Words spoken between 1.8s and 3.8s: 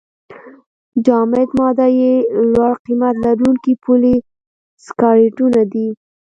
یې لوړ قیمت لرونکي